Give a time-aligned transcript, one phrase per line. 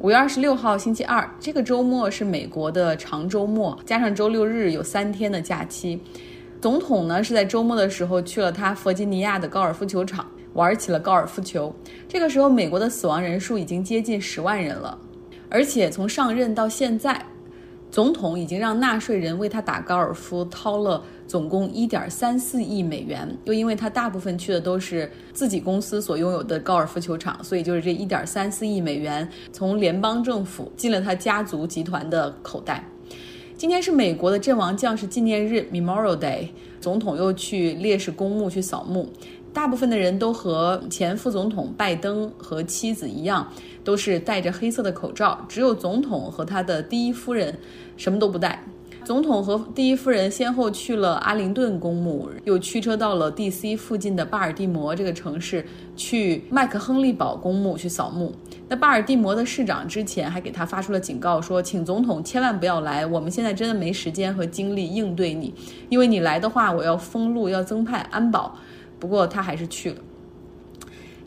[0.00, 6.00] 五月二十六号星期二，这个周末是美国的长周末，加上周六日有三天的假期。
[6.60, 11.74] 总统呢是在周末的时候去了他弗吉尼亚的高尔夫球场，玩起了高尔夫球。
[12.06, 14.96] 这个时候，美国的死亡人数已经接近十万人了，
[15.48, 17.20] 而且从上任到现在，
[17.90, 21.02] 总统已经让纳税人为他打高尔夫掏了。
[21.28, 32.82] 总共一点三四亿美元，又因为他大部分去的都是自己公司所拥有的高尔夫球场，所以就是这一点三四亿美元从联邦政府进了他家族集团的口袋。
[33.58, 36.48] 今天是美国的阵亡将士纪念日 （Memorial Day），
[36.80, 39.08] 总统又去烈士公墓去扫墓。
[39.52, 47.58] 大部分的人都和前副总统拜登和妻子一样，都是戴着黑色的口罩，只有总统和他的第一夫人
[47.96, 48.62] 什么都不戴。
[49.08, 53.74] 总统和第一夫人先后去了阿灵顿公墓，又驱车到了 D.C.
[53.74, 55.64] 附近的巴尔的摩这个城市，
[55.96, 58.30] 去麦克亨利堡公墓去扫墓。
[58.68, 65.54] 那巴尔的摩的市长之前还给他发出了警告，说请总统千万不要来，我们现在真的没时间和精力应对你，
[65.88, 68.58] 因为你来的话，我要封路，要增派安保。
[69.00, 69.96] 不过他还是去了。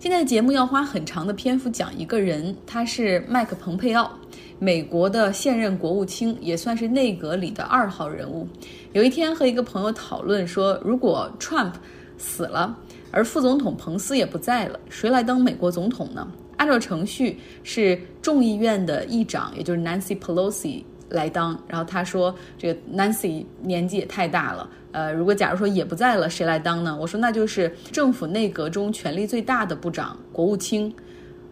[0.01, 4.11] 今天的节目要花很长的篇幅讲一个人，他是麦克蓬佩奥。
[4.57, 8.47] 美国的现任国务卿也算是内阁里的二号人物。
[8.93, 11.73] 有一天和一个朋友讨论说，如果 Trump
[12.17, 12.75] 死了，
[13.11, 16.27] 而副总统彭斯也不在了，谁来当美国总统呢？
[16.57, 21.55] 按照程序是众议院的议长，也就是 Nancy Pelosi 来当。
[21.67, 24.67] 然后他说，这个 Nancy 年纪也太大了。
[24.91, 26.97] 呃，如果假如说也不在了，谁来当呢？
[26.99, 30.93] 我说那就是政府内阁中权力最大的部长，国务卿。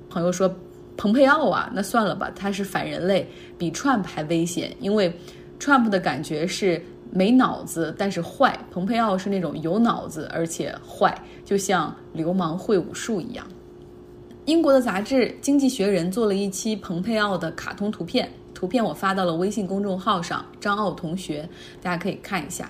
[0.10, 0.54] 朋友说。
[1.02, 3.26] 蓬佩奥啊，那算了吧，他是反人类，
[3.58, 4.76] 比 Trump 还危险。
[4.82, 5.10] 因为
[5.58, 13.48] Trump 的感觉是没脑子，但是坏；蓬佩奥是那种有脑子而且坏，就像流氓会武术一样。
[14.44, 21.48] 英国的杂志《经济学人》做了一期蓬佩奥的卡通图片，图片我发到了微信公众号上，张奥同学，
[21.82, 22.70] 大家可以看一下。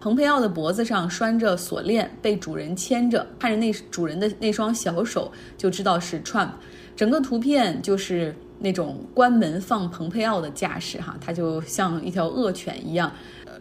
[0.00, 6.48] 蓬佩奥的脖子上拴着锁链，被主人牵着，看着那主人的那双小手，就知道是 Trump。
[6.96, 13.12] 整个图片就是那种关门放蓬佩奥的架势，哈，他就像一条恶犬一样。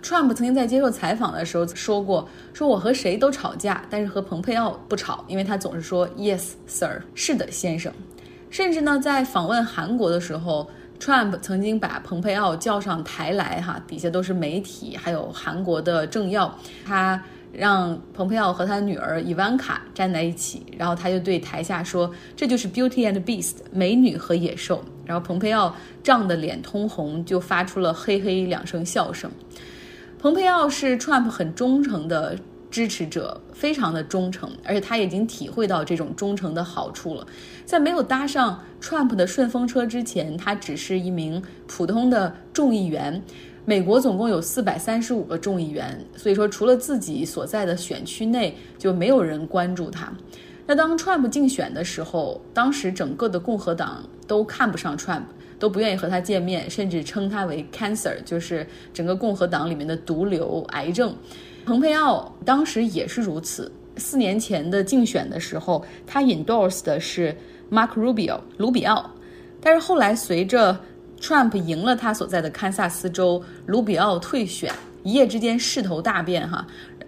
[0.02, 7.92] Trump 曾经在接受采访的时候说过，说我和谁都吵架，但是和蓬佩奥不吵，因为他总是说 Yes, sir，是的，先生。
[8.50, 10.70] 甚至呢，在访问韩国的时候
[11.00, 16.54] ，Trump 曾经把蓬佩奥叫上台来，哈，底下都是媒体，还有韩国的政要，
[16.86, 17.22] 他。
[17.52, 29.32] 让蓬佩奥和他的女儿伊万卡站在一起，然后他就对台下说：“这就是 Beauty and Beast，美女和野兽。”然后蓬佩奥涨得脸通红，就发出了嘿嘿两声笑声。
[30.20, 32.38] 蓬佩奥是 Trump 很忠诚的
[32.72, 37.26] 支持者，非常的忠诚，而且他已经体会到这种忠诚的好处了。
[37.66, 43.22] 在没有搭上 Trump 的顺风车之前，他只是一名普通的众议员。
[43.66, 50.12] 美国总共有四百三十五个众议员，所以说除了自己所在的选区内，就没有人关注他。
[50.66, 55.24] 那当 Trump 竞选的时候，当时整个的共和党都看不上 Trump，
[55.60, 61.16] 都不愿意和他见面，甚至称他为 cancer，就是整个共和党里面的毒瘤、癌症。
[61.66, 63.72] 蓬佩奥当时也是如此。
[63.98, 67.36] 四年前的竞选的时候，他 endorse 的是
[67.70, 69.10] Mark Rubio 卢比奥，
[69.60, 70.80] 但是后来随着
[71.20, 76.66] Trump 赢了他所在的堪萨斯州，卢比奥退选，一夜之间势头大变哈。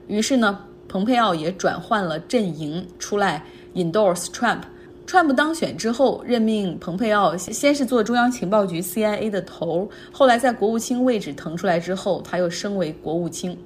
[0.08, 0.60] 于是呢，
[0.90, 3.42] 蓬佩奥也转换了阵营出来
[3.74, 4.60] endorse Trump。
[5.08, 13.58] Trump 当选之后，任命蓬佩奥先是做中央情报局 CIA 的头，后来在国务卿位置腾出来之后，他又升为国务卿。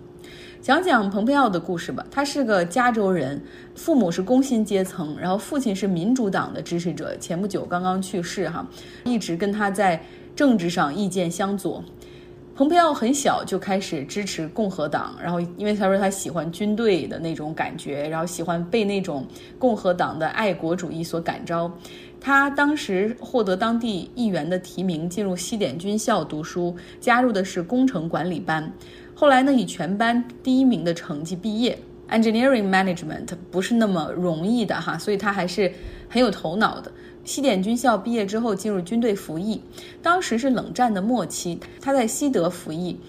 [0.66, 2.04] 讲讲蓬佩奥的故事吧。
[2.10, 3.40] 他是个加州人，
[3.76, 8.68] 父母是工薪阶层，然后父亲是民主党的支持者，前不久刚刚去世哈，
[9.04, 10.02] 一直跟他在。
[10.36, 11.82] 政治上意见相左，
[12.58, 19.26] 蓬佩奥很小就开始支持共和党，然后因为他说他喜欢军队的那种感觉，然后喜欢被那种
[19.58, 21.72] 共和党的爱国主义所感召。
[22.20, 28.70] 他当时获得当地议员的提名，进入西点军校读书，加入的是工程管理班。
[29.16, 31.78] 后来呢，以全班第一名的成绩毕业。
[32.08, 35.72] Engineering management 不是那么容易的哈，所以他还是
[36.08, 36.92] 很有头脑的。
[37.24, 39.60] 西点军校毕业之后进入军队服役，
[40.04, 43.00] 当时是冷战的末期，他在西德服役。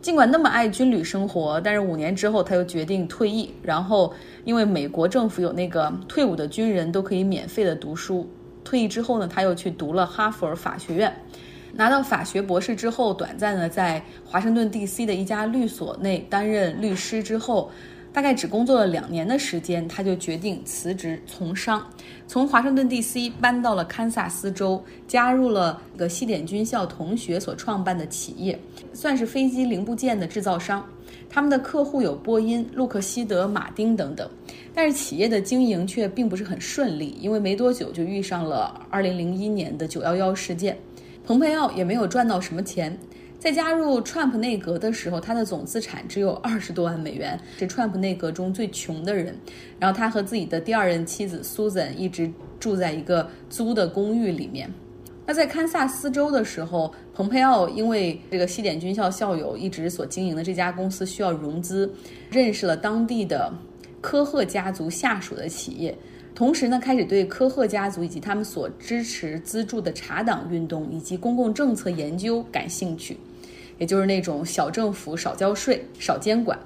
[0.00, 3.52] 尽管那么爱军旅生活，但是五年之后他又决定退役。
[3.60, 8.28] 然后因为美国政府有那个退伍的军人都可以免费的读书，
[8.62, 11.12] 退役之后呢，他又去读了哈佛法学院，
[11.78, 15.06] 拿到法学博士之后，短暂的在华盛顿 D.C.
[15.06, 17.70] 的一家律所内担任律师之后。
[18.10, 21.86] 大概只工作了两年的时间，他就决定辞职从商，
[22.26, 23.30] 从华盛顿 D.C.
[23.38, 28.58] 搬到了堪萨斯州，加入了一个西点军校同学所创办的企业，
[28.94, 30.84] 算是飞机零部件的制造商。
[31.28, 34.28] 他们的客户有波音、洛克希德、马丁等等，
[34.74, 40.76] 但是企业的经营却并不是很顺利，因为没多久就遇上了2001年的911事件，
[41.28, 42.98] 蓬佩奥也没有赚到什么钱。
[43.38, 49.36] 在加入 Trump 内阁的时候，他的总资产只有二十多万美元，是 Trump 内阁中最穷的人。
[49.78, 54.72] 然后他和自己的第二任妻子 Susan 一直住在一个租的公寓里面。
[55.26, 61.92] 那在堪萨斯州的时候，蓬佩奥因为这个西点军校校友一直所经营的这家公司需要融资，
[62.30, 63.52] 认识了当地的
[64.00, 65.94] 科赫家族下属的企业，
[66.38, 73.18] 同时呢，开始对科赫家族以及他们所支持资助的茶党运动以及公共政策研究感兴趣，
[73.76, 76.56] 也就是那种小政府、少交税、少监管。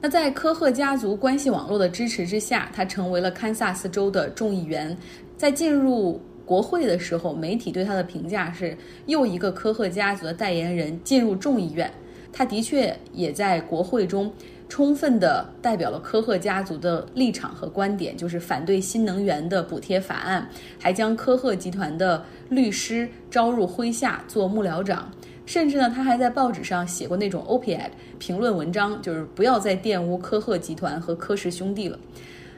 [0.00, 4.96] 那在科赫家族关系网络的支持之下，他成为了堪萨斯州的众议员，
[5.36, 6.20] 在进入。
[6.46, 8.76] 国会的时候，媒体对他的评价是
[9.06, 11.88] 又一个科赫家族的代言人进入众议院。
[12.32, 14.32] 他的确也在国会中
[14.70, 25.10] 充分的代表了科赫家族的立场和观点，就是反对新能源的补贴法案，还将科赫集团的律师招入麾下做幕僚长，
[25.44, 27.90] 甚至呢，他还在报纸上写过那种 op-ed
[28.20, 31.98] 评论文章，就是不要再玷污科赫集团和科氏兄弟了。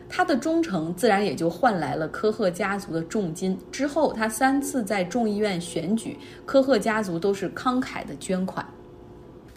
[0.06, 3.59] 他的忠诚自然也就换来了科赫家族的重金。
[3.70, 8.62] 之后，他三次在众议院选举，科赫家族都是慷慨的捐款。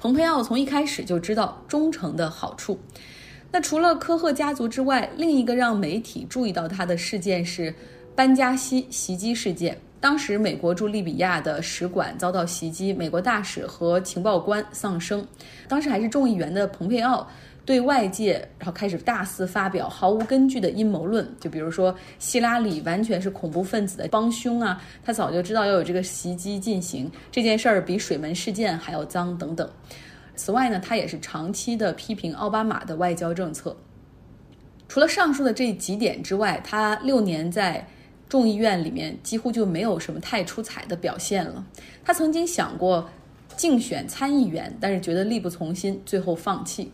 [0.05, 2.79] 蓬佩奥从一开始就知道忠诚的好处。
[3.51, 7.73] 那除了科赫家族之外，另一个让媒体注意到他的事件是
[8.15, 9.75] 班加西袭击事件。
[10.05, 15.27] 当时，美国驻利比亚的使馆遭到袭击，美国大使和情报官丧生。
[15.67, 17.27] 当时还是众议员的蓬佩奥。
[17.65, 29.67] 对外界，然后开始大肆发表毫无根据的阴谋论，就比如说希拉里完全是恐怖分子的帮凶啊，他早就知道要有这个袭击进行，这件事儿比水门事件还要脏等等。
[30.35, 33.75] 此外呢，他也是长期的批评奥巴马的外交政策。
[34.87, 37.83] 除了上述的这几点之外，他六年在
[38.27, 41.65] 众议院里面几乎就没有什么太出彩的表现了。
[42.03, 43.09] 他曾经想过
[43.55, 46.91] 竞选参议员，但是觉得力不从心，最后放弃。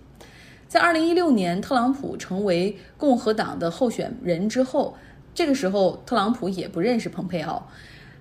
[0.67, 4.95] 在二零一六年，特朗普成为共和党的候选人之后，
[5.33, 7.67] 这个时候特朗普也不认识蓬佩奥。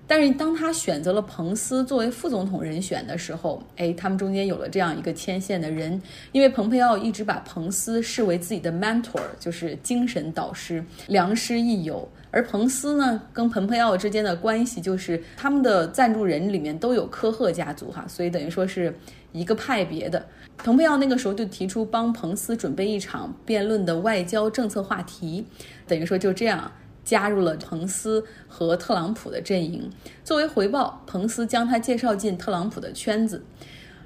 [0.07, 6.01] 但是当他选择了彭斯作为副总统人选的时候，哎，他们中间有了这样一个牵线的人，
[6.31, 12.07] 因为蓬佩奥一直把彭斯视为自己的 mentor，就是精神导师、良师益友。
[12.33, 18.93] 而彭斯呢，跟蓬佩奥之间的关系就是他们的赞助人里面都有科赫家族哈，所以等于说是
[19.33, 20.25] 一个派别的。
[20.57, 25.45] 蓬佩奥那个时候就提出帮彭斯准备一场辩论的外交政策话题，
[25.87, 26.71] 等于说就这样
[27.11, 29.91] 加入了彭斯和特朗普的阵营。
[30.23, 33.43] 作为回报，彭斯将他介绍进特朗普的圈子。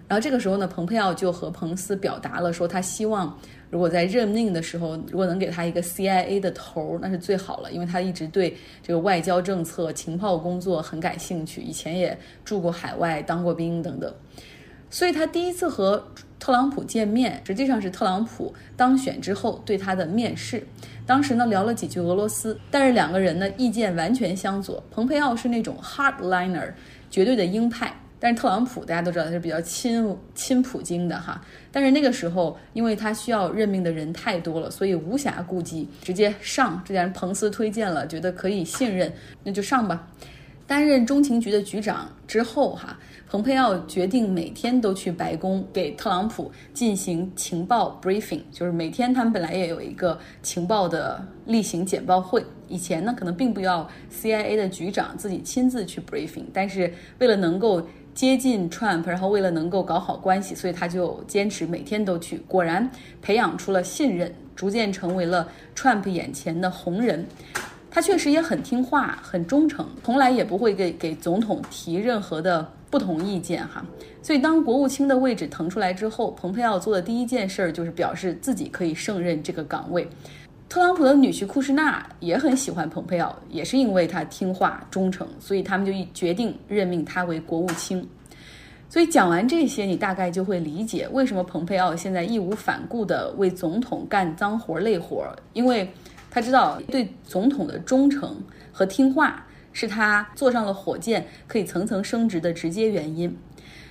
[0.08, 14.12] 然后这个时候呢，蓬佩奥就和彭斯表达了说，他希望如果在任命的时候，如果能给他一个 CIA 的头儿，那是最好了，因为他一直对这个外交政策、情报工作很感兴趣，以前也住过海外、当过兵等等。
[14.90, 16.04] 所以他第一次和
[16.40, 20.66] 特朗普见面，实际上是特朗普当选之后对他的面试。
[21.06, 24.84] 当时呢聊了几句俄罗斯，但是两个人呢意见完全相左。
[24.90, 26.74] 蓬佩奥是那种 hardliner，
[27.12, 31.40] 绝对的鹰派，但是特朗普大家都知道他是比较亲亲普京的哈。
[31.72, 36.82] 但是那个时候，因为他需要任命的人太多了，所以无暇顾及，直接上。
[36.86, 39.12] 既然彭斯推荐了，觉得可以信任，
[39.44, 40.08] 那就上吧。
[40.68, 42.98] 担任中情局的局长之后哈。
[43.28, 52.46] 蓬佩奥决定每天都去白宫给特朗普进行情报 briefing，就是每天他们本来也有一个情报的例行简报会。
[52.70, 62.38] 以前呢，可能并不要 CIA 的局长自己亲自去 briefing，但是为了能够接近 Trump，然后为了能够搞好关系，所以他就坚持每天都去。
[62.48, 62.90] 果然
[63.22, 67.26] 培养出了信任，逐渐成为了 Trump 眼前的红人。
[67.96, 72.70] 他确实也很听话，很忠诚，从来也不会给给总统提任何的。
[72.88, 73.84] 不同意见哈，
[74.22, 80.08] 所以当国务卿的位置腾出来之后，蓬佩奥做的第一件事儿就是表示自己可以胜任这个岗位。
[80.70, 88.08] 特朗普的女婿库什纳也很喜欢蓬佩奥，也是因为他听话忠诚，所以他们就决定任命他为国务卿。
[88.88, 95.92] 所以讲完这些，你大概就会理解为什么蓬佩奥现在义无反顾地为总统干脏活累活，因为
[96.36, 98.36] 他知道对总统的忠诚
[98.74, 99.42] 和听话。
[99.78, 103.38] 是他坐上了火箭，可以层层升职的直接原因。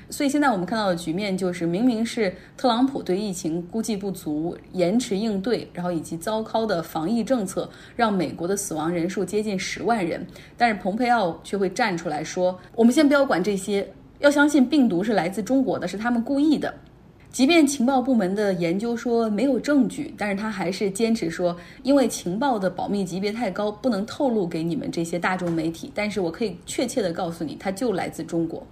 [0.08, 13.86] 所以现在我们看到的局面就是，明明是特朗普对疫情估计不足、延迟应对，然后以及糟糕的防疫政策，让美国的死亡人数接近十万人，但是蓬佩奥却会站出来说：“我们先不要管这些，
[14.20, 16.74] 要相信病毒是来自中国的，是他们故意的。”
[17.34, 25.90] 即便情报部门的研究说没有证据，但是他还是坚持说，因为情报的保密级别太高，不能透露给你们这些大众媒体。
[25.92, 28.64] 但是我可以确切的告诉你，它就来自中国。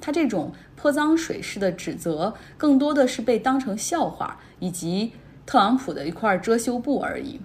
[0.00, 5.10] 他这种泼脏水式的指责，更多的是被当成笑话，以及
[5.44, 7.40] 特朗普的一块遮羞布而已。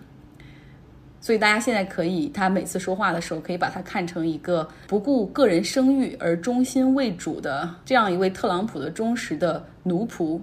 [1.20, 10.40] 所以大家现在可以，他每次说话的时候，可以把他看成一个不顾个人声誉而忠心为主的这样一位特朗普的忠实的奴仆。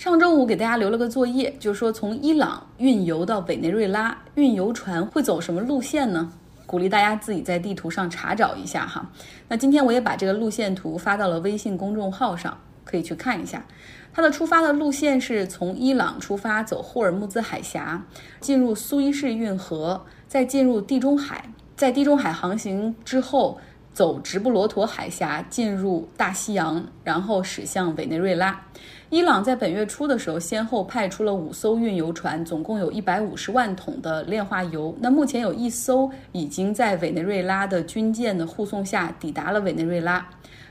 [0.00, 6.32] 上周五给大家留了个作业，就是说从伊朗运油到委内瑞拉，运油船会走什么路线呢？
[6.64, 9.06] 鼓励大家自己在地图上查找一下哈。
[9.46, 13.62] 那今天我也把这个路线图发到了微信公众号上，可以去看一下。
[14.10, 18.02] 它的出发的路线是从伊朗出发，走霍尔木兹海峡，
[18.40, 23.60] 进入苏伊士运河，再进入地中海，在地中海航行之后，
[23.92, 28.62] 走直布罗陀海峡进入大西洋，然后驶向委内瑞拉。
[29.10, 34.96] 伊朗在本月初的时候，先后派出了五艘运油船，总共有一百五十万桶的炼化油。
[35.00, 40.24] 那目前有一艘已经在委内瑞拉的军舰的护送下抵达了委内瑞拉。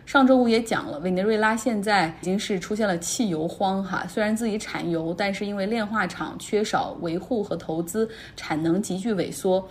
[0.05, 9.67] 上周五也讲了，委内瑞拉现在已经是出现了汽油荒哈，虽然自己产油，但是因为炼化厂缺少维护和投资，产能急剧萎缩。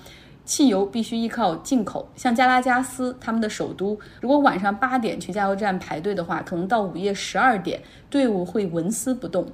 [0.48, 9.46] 汽油必须依靠进口，像加拉加斯他们的首都，如果晚上八点去加油站排队的话，可能到午夜十二点，队伍会纹丝不动。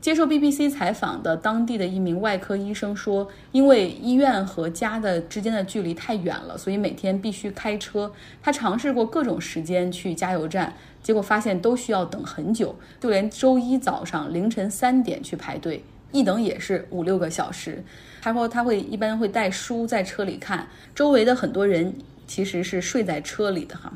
[0.00, 8.12] 接受 BBC 采访的当地的一名外科医生说，因为医院和家的之间的距离太远了，所以每天必须开车。
[8.42, 15.84] 他尝试过各种时间去加油站，结果发现都需要等很久，就连周一早上凌晨三点去排队。
[16.10, 17.82] 一等也是五六个小时。
[18.22, 21.92] 他说他会一般会带书在车里看，周围的很多人
[22.24, 23.92] 其实是睡在车里的哈。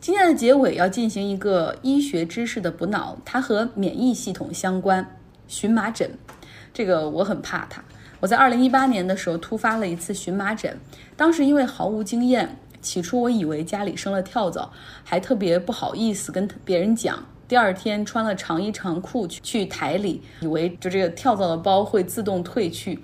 [0.00, 5.04] 今天的结尾要进行一个医学知识的补脑，它和免疫系统相关。
[5.48, 6.08] 荨麻疹，
[6.72, 7.82] 这个我很怕它。
[8.20, 10.78] 我在二零一八年的时候突发了一次荨麻疹，
[11.16, 14.70] 当时因为毫无经验，起初我以为家里生了跳蚤，
[15.02, 17.26] 还特别不好意思跟别人讲。
[17.48, 22.98] 第二天穿了长衣长裤去去台里，以为就这个跳蚤的包会自动退去，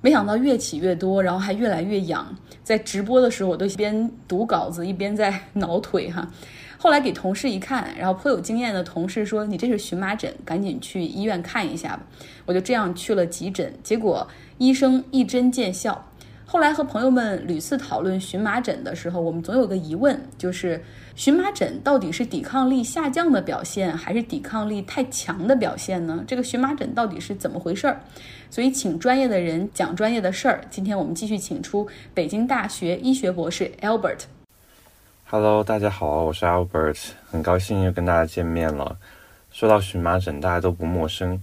[0.00, 2.34] 没想到越起越多，然后还越来越痒。
[2.62, 6.26] 在直播的时候，我都一边读稿子一边在挠腿哈。
[6.78, 12.02] 后来给同事一看，然后颇有经验的同事说：“你这是荨麻疹，赶紧去医院看一下吧。”
[12.46, 14.26] 我就这样去了急诊，结果
[14.58, 16.06] 医生一针见效。
[16.46, 20.80] 后来和朋友们屡次讨论荨麻疹的时候，我们总有个疑问，就是
[21.16, 26.22] 荨麻疹到底是抵抗力下降的表现，还是抵抗力太强的表现呢？
[26.28, 28.00] 这个荨麻疹到底是怎么回事儿？
[28.50, 30.60] 所以请专业的人讲专业的事儿。
[30.70, 34.20] 今天我们继续请出北京大学医学博士 Albert。
[35.24, 36.98] Hello，大家好，我是 Albert，
[37.30, 38.96] 很高兴又跟大家见面了。
[39.50, 41.40] 说到荨麻疹，大家都不陌生。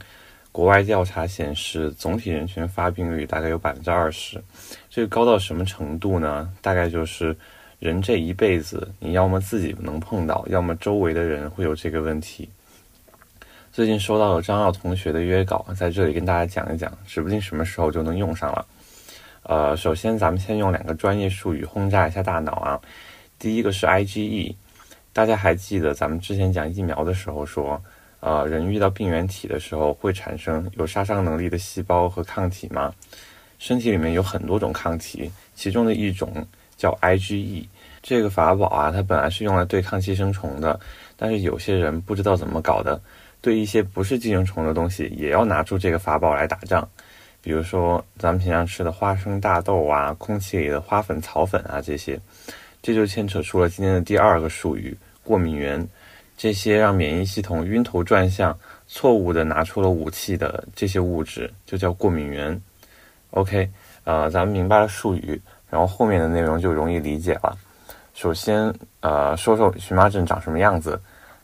[0.52, 4.44] 国外调查显示，总体人群发病率大概有百分之二十，
[4.90, 6.52] 这个高到什么程度呢？
[6.62, 7.34] 大概就是
[7.80, 12.50] 人这一辈子，你要么自己能碰到，要么周围的人会有这个问题。
[13.72, 18.66] 最近收到了张耀同学的约稿，在这里跟大家讲一讲，指不定什么时候就能用上了。
[19.44, 22.82] 呃，首先咱们先用两个专业术语轰炸一下大脑啊。
[23.40, 24.54] 第一个是 IgE，
[25.14, 27.82] 大家还记得咱们之前讲疫苗的时候说。
[28.22, 32.94] 呃，人遇到病原体的时候会产生有杀伤能力的细胞和抗体吗？
[33.60, 36.32] 身体里面有很多种抗体，其中的一种
[36.78, 37.66] 叫 IgE。
[38.02, 40.80] 这个法宝啊，它本来是用来对抗寄生虫的，
[41.16, 43.00] 但是有些人不知道怎么搞的，
[43.42, 46.88] 对一些不是寄生虫的东西也要拿出这个法宝来打仗。
[47.44, 52.20] 比如说咱们平常吃的花生、大豆啊，空气里的花粉、草粉啊这些，
[52.84, 55.88] 这就牵扯出了今天的第二个术语——过敏源。
[56.42, 58.58] 这些让免疫系统晕头转向、
[58.88, 62.60] 错误的拿出了武器的这些物质，就叫过敏源。
[63.30, 63.70] OK，
[64.06, 67.56] 呃，咱们明白了术语，然后后面的内容就容易理解了。
[68.16, 71.00] 首先，呃，说说荨麻疹长什么样子。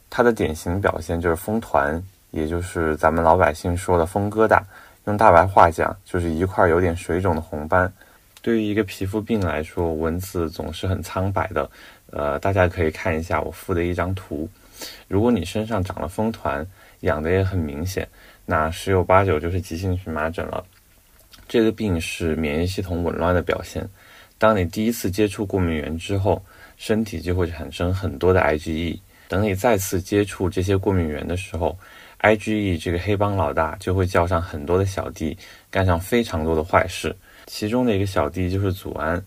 [0.10, 2.01] 它的典型表现就是风团，
[2.32, 4.60] 也就是咱们老百姓说的风疙瘩。
[5.06, 7.94] 用大白话讲，就是一块有点水肿的红斑。
[8.42, 11.70] 对于一个皮肤病来说，文字总是很苍白的。
[12.10, 14.50] 呃，大家可以看一下我附的一张图。
[15.07, 16.65] 如果你身上长了风团，
[17.01, 18.07] 痒的也很明显，
[18.46, 20.63] 那十有八九就是急性荨麻疹了。
[21.48, 23.88] 这个病是免疫系统紊乱的表现。
[24.38, 26.43] 当你第一次接触过敏源之后，
[26.75, 31.77] 身体就会产生很多的 IgE，等你再次接触这些过敏源的时候
[32.22, 35.38] ，IgE 这个黑帮老大就会叫上很多的小弟，
[35.72, 37.15] 干上非常多的坏事。
[37.46, 39.24] 其中的一个小弟就是组胺，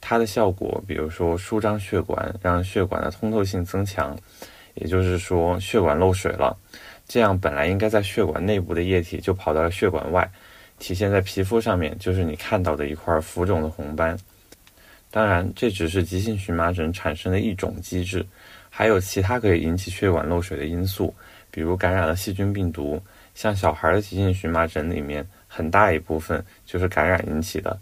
[0.00, 4.16] 它的效果，比如说舒张血管，让血管的通透性增强，
[4.74, 6.56] 也就是说血管漏水了，
[7.06, 10.30] 这样本来应该在血管内部的液体就跑到了血管外，
[10.78, 14.16] 体现在皮肤上面就是你看到的一块浮肿的红斑。
[15.10, 18.24] 当然，这只是急性荨麻疹产生的一种机制。
[18.70, 21.14] 还有其他可以引起血管漏水的因素，
[21.50, 22.98] 比如感染了细菌病毒。
[23.34, 27.78] 像小孩的急性荨麻疹里面，很大一部分就是感染引起的。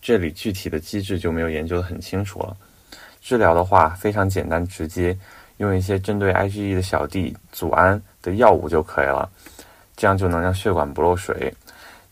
[0.00, 2.56] 这里具体的机制就没有研究得很清楚了。
[3.20, 5.14] 治疗的话非常简单直接，
[5.58, 9.28] 用一些针对 IgE 的小弟组胺的药物就可以了，
[9.96, 11.52] 这样就能让血管不漏水。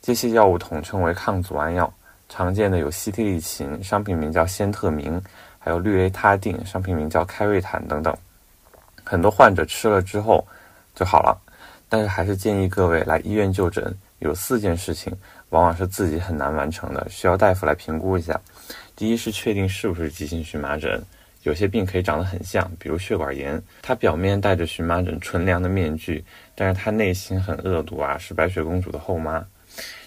[0.00, 1.92] 这些药物统称为抗组胺药，
[2.28, 5.20] 常见的有西替利嗪，商品名叫先特明。
[5.58, 8.14] 还有氯雷他定，商品名叫开瑞坦等等，
[9.02, 10.46] 很多患者吃了之后
[10.94, 11.40] 就好了，
[11.88, 13.96] 但是还是建议各位来医院就诊。
[14.18, 15.10] 有四件事情，
[15.50, 18.38] 往往是自己很难完成的，需要大夫来评估一下。
[18.94, 21.02] 第一是确定是不是急性荨麻疹，
[21.44, 26.24] 有些病可以长得很像，比如血管炎，它表面戴着荨麻疹纯良的面具，
[26.54, 29.46] 但是它内心很恶毒啊，是白雪公主的后妈。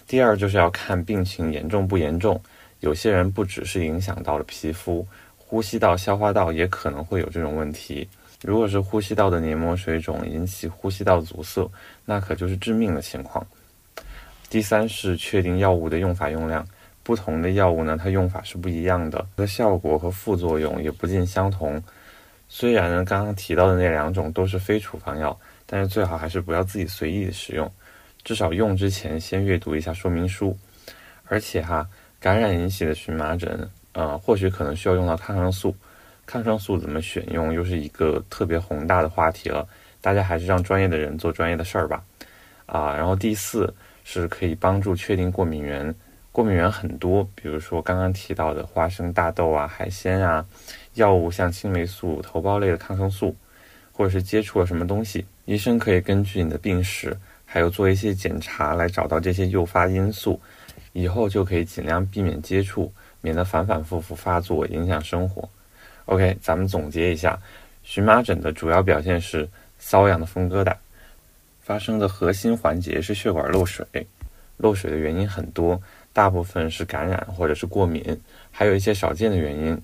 [0.06, 2.40] 第二就是要看病情严重不严重，
[2.80, 5.06] 有些人不只是影响到了皮肤。
[5.36, 8.06] 呼吸道、消化道也可能会有这种问题。
[8.42, 11.70] 如果是呼吸道的黏膜水肿引起呼吸道阻塞，
[12.04, 13.46] 那可就是致命的情况。
[14.50, 16.66] 第三是确定药物的用法用量，
[17.08, 21.82] 不同的药物呢，它用法是不一样的，它的效果和副作用也不尽相同。
[22.50, 25.34] 虽然呢，刚刚提到的那两种都是非处方药，
[25.64, 27.72] 但是最好还是不要自己随意的使用，
[28.24, 30.54] 至少用之前先阅读一下说明书。
[31.24, 31.88] 而且哈，
[32.20, 33.66] 感染引起的荨麻疹。
[33.92, 35.74] 呃，或许可能需要用到抗生素，
[36.26, 39.66] 抗生素怎么选用又是一个特别宏大的话题了。
[40.02, 42.04] 大家还是让专业的人做专业的事儿吧。
[42.66, 43.74] 啊，然后第四
[44.04, 45.94] 是可以帮助确定过敏源，
[46.38, 50.46] 过敏源很多，比如说刚刚提到的花生、大豆啊、海鲜啊，
[50.94, 53.34] 药物像青霉素、头孢类的抗生素，
[53.90, 60.40] 或者是接触了什么东西，医生可以根据你的病史，还有做一些检查来找到这些诱发因素，
[60.92, 62.92] 以后就可以尽量避免接触。
[63.20, 65.48] 免得反反复复发作，影响生活。
[66.04, 67.36] OK，咱们总结一下，
[67.82, 69.48] 荨麻疹的主要表现是
[69.82, 70.72] 瘙痒的风疙瘩，
[71.60, 73.84] 发生的核心环节是血管漏水。
[74.56, 75.80] 漏水的原因很多，
[76.12, 78.02] 大部分是感染或者是过敏，
[78.50, 79.80] 还有一些少见的原因。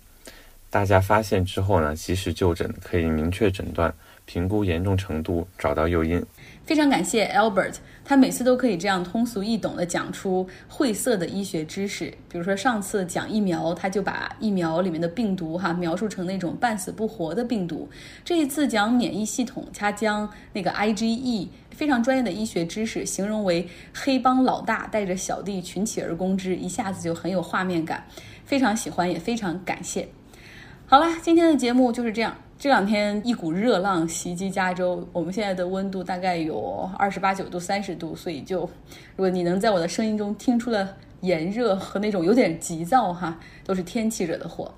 [0.70, 3.94] 大家发现之后呢，及时就诊，可以明确诊断。
[4.26, 6.24] 评估严重程度，找到诱因。
[6.64, 7.74] 非常感谢 Albert，
[8.06, 12.06] 他每次都可以这样通俗易懂地讲出晦涩的医学知识。
[12.26, 17.86] 比如说上次讲疫苗，他就把疫苗里面的病毒哈描述成那种半死不活的病毒。
[18.24, 28.02] 这一次讲免疫系统，他将那个 IgE 非常专业的医学知识形容为黑帮老大带着小弟群起而攻之，一下子就很有画面感。
[28.46, 30.08] 非常喜欢，也非常感谢。
[30.86, 32.34] 好了，今天的节目就是这样。
[32.64, 44.72] 这两天一股热浪袭击加州，我们现在的温度大概有二十八九度、三十度，所以就如果你能在我的声音中听出了炎热和那种有点急躁哈，都是天气惹的祸。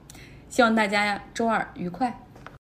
[0.48, 2.12] 希望大家周二愉快。